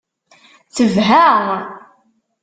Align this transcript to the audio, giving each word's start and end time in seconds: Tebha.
Tebha. 0.75 1.25